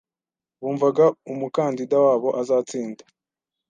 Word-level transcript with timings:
Bumvaga 0.61 1.05
umukandida 1.31 1.95
wabo 2.05 2.29
azatsinda 2.41 3.03